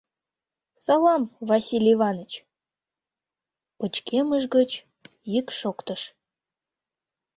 [0.85, 2.31] —Салам, Василь Иваныч!—
[3.77, 4.71] пычкемыш гыч
[5.33, 6.01] йӱк шоктыш.